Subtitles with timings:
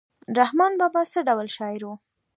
[0.37, 1.91] رحمان بابا څه ډول شاعر و؟